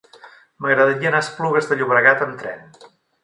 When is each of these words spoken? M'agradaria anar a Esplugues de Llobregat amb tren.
M'agradaria 0.65 1.11
anar 1.11 1.19
a 1.19 1.25
Esplugues 1.25 1.69
de 1.73 1.77
Llobregat 1.81 2.23
amb 2.27 2.41
tren. 2.43 2.65